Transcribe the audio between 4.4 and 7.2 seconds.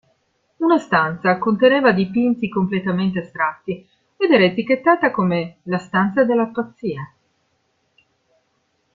etichettata come "la stanza della pazzia".